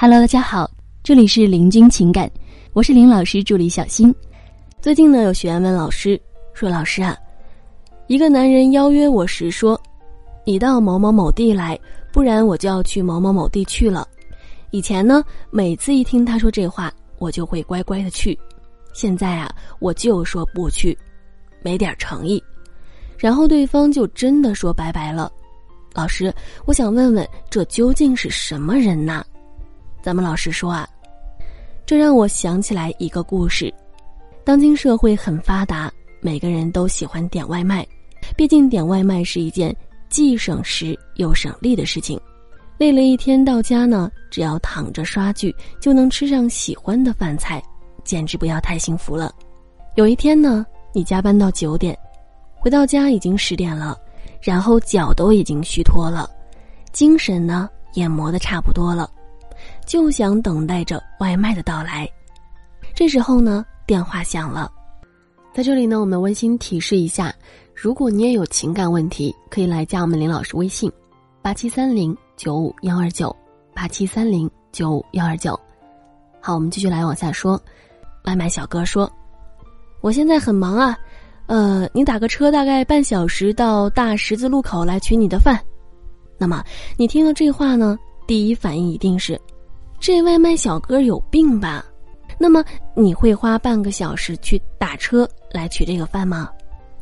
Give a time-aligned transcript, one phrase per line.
[0.00, 0.70] Hello，大家好，
[1.02, 2.30] 这里是林君情感，
[2.72, 4.14] 我是林老师助理小新。
[4.80, 6.18] 最近呢，有学员问老师
[6.54, 7.18] 说：“老师啊，
[8.06, 9.76] 一个男人邀约我时说，
[10.44, 11.76] 你到某某某地来，
[12.12, 14.06] 不然我就要去某某某地去了。
[14.70, 18.38] 以前呢，每次一听他说这话，我就会乖乖的去。
[18.92, 20.96] 现在啊，我就说不去，
[21.60, 22.40] 没点诚意。
[23.18, 25.28] 然后对方就真的说拜拜了。”
[25.92, 26.32] 老师，
[26.66, 29.24] 我想问问，这究竟是什么人呢？
[30.02, 30.88] 咱们老实说啊，
[31.84, 33.72] 这让我想起来一个故事。
[34.44, 37.86] 当今社会很发达，每个人都喜欢点外卖，
[38.36, 39.74] 毕竟点外卖是一件
[40.08, 42.18] 既省时又省力的事情。
[42.78, 47.62] 累了一天到家呢，只要躺着刷剧就能吃上喜欢的饭菜，
[48.04, 49.34] 简直不要太幸福了。
[49.96, 51.98] 有一天呢，你加班到九点，
[52.54, 53.98] 回到家已经十点了。
[54.40, 56.30] 然后脚都已经虚脱了，
[56.92, 59.10] 精神呢也磨得差不多了，
[59.88, 62.06] 就想等待着外卖的到来。
[62.94, 64.70] 这时候呢，电话响了。
[65.54, 67.34] 在这里呢，我们温馨提示一下：
[67.74, 70.92] 如果你也有情感问题，可以来加我们林老师微信：
[71.40, 73.34] 八七三零九五幺二九
[73.74, 75.58] 八七三零九五幺二九。
[76.38, 77.58] 好，我们继续来往下说。
[78.24, 79.10] 外卖小哥说
[80.02, 80.98] ：“我现在很忙啊。”
[81.48, 85.58] 呃，你打个车大概半小时到大十字路口来取你的饭。
[86.36, 86.62] 那么
[86.98, 89.40] 你听到这话呢，第一反应一定是，
[90.00, 91.84] 这外卖小哥有病吧？
[92.38, 96.50] 那么你会花半个小时去打车来取这个饭吗？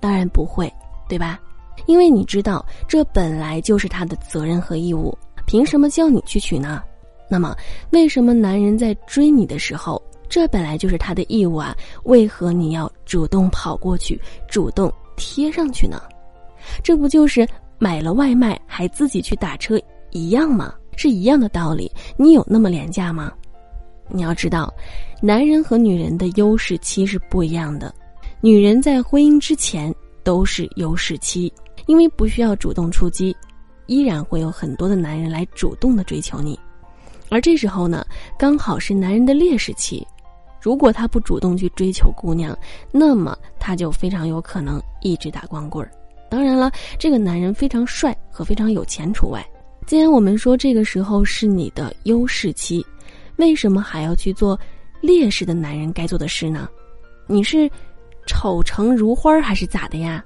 [0.00, 0.72] 当然不会，
[1.08, 1.38] 对吧？
[1.86, 5.16] 因为你知道这本来就是他的责任和义务，
[5.46, 6.82] 凭什么叫你去取呢？
[7.28, 7.54] 那么
[7.90, 10.02] 为什么男人在追你的时候？
[10.28, 16.02] 这本来就是他的义务啊，为何你要主动跑过去，主动贴上去呢？
[16.82, 17.46] 这不就是
[17.78, 20.74] 买了外卖还自己去打车一样吗？
[20.96, 21.90] 是一样的道理。
[22.16, 23.32] 你有那么廉价吗？
[24.08, 24.72] 你要知道，
[25.20, 27.94] 男人和女人的优势期是不一样的。
[28.40, 31.52] 女人在婚姻之前都是优势期，
[31.86, 33.36] 因为不需要主动出击，
[33.86, 36.58] 依然会有很多的男人来主动的追求你，
[37.28, 38.06] 而这时候呢，
[38.38, 40.06] 刚好是男人的劣势期。
[40.60, 42.56] 如果他不主动去追求姑娘，
[42.90, 45.90] 那么他就非常有可能一直打光棍儿。
[46.28, 49.44] 当然了，这个男人非常帅和非常有钱除外。
[49.86, 52.84] 既然我们说这个时候是你的优势期，
[53.36, 54.58] 为什么还要去做
[55.00, 56.68] 劣势的男人该做的事呢？
[57.28, 57.70] 你是
[58.26, 60.24] 丑成如花还是咋的呀？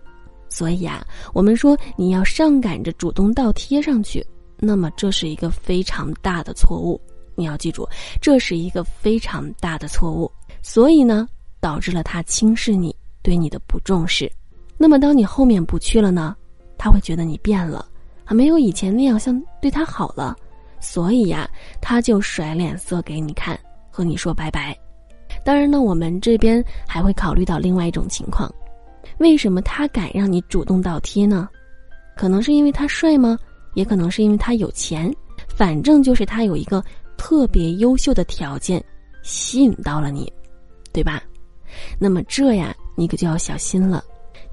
[0.49, 4.25] 所以啊，我们说你要上赶着主动倒贴上去，
[4.59, 6.99] 那么这是一个非常大的错误。
[7.35, 7.87] 你要记住，
[8.21, 10.31] 这是一个非常大的错误，
[10.63, 11.29] 所以呢，
[11.61, 14.31] 导致了他轻视你，对你的不重视。
[14.79, 16.35] 那么，当你后面不去了呢，
[16.79, 17.87] 他会觉得你变了，
[18.31, 20.37] 啊，没有以前那样像对他好了，
[20.79, 23.59] 所以呀，他就甩脸色给你看，
[23.91, 24.79] 和你说拜拜。
[25.43, 28.49] 当然呢，我们这边还会考虑到另外一种情况，
[29.19, 31.49] 为什么他敢让你主动倒贴呢？
[32.15, 33.37] 可能是因为他帅吗？
[33.75, 35.13] 也可能是因为他有钱，
[35.49, 36.81] 反正就是他有一个。
[37.23, 38.83] 特别优秀的条件
[39.23, 40.33] 吸引到了你，
[40.91, 41.23] 对吧？
[41.99, 44.03] 那么这呀你可就要小心了。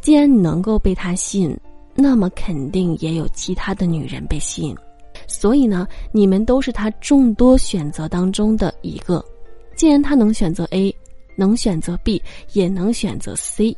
[0.01, 1.57] 既然你能够被他吸引，
[1.97, 4.73] 那么肯定也有其他的女人被吸引。
[5.27, 9.23] 所以呢，你们都是他众多选择当中的一个。
[9.75, 10.95] 既然他能选择 A，
[11.35, 12.21] 能选择 B，
[12.53, 13.75] 也能选择 C，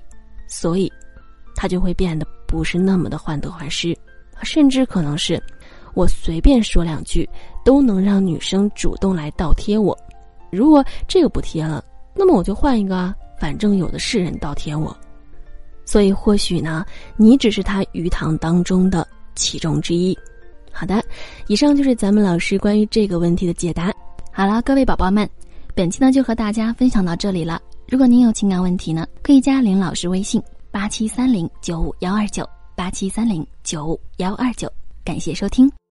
[0.47, 0.91] 所以
[1.55, 3.97] 他就会变得不是那么的患得患失，
[4.43, 5.41] 甚至可能是。
[5.95, 7.27] 我随便说两句，
[7.65, 9.97] 都能让女生主动来倒贴我。
[10.51, 14.95] 如果这个不贴了，那么我就换一个啊，反正有的是人倒贴我。
[15.89, 16.85] 所以或许呢，
[17.17, 20.15] 你只是他鱼塘当中的其中之一。
[20.71, 21.03] 好的，
[21.47, 23.91] 以上就是咱们老师关于这个问题的解答。
[24.31, 25.27] 好了，各位宝宝们，
[25.73, 27.59] 本期呢就和大家分享到这里了。
[27.87, 30.39] 如果您有情感问题呢，可以加林老师微信：
[30.69, 34.71] 八七三零九五幺二九八七三零九五幺二九。
[35.03, 35.78] 感谢收听。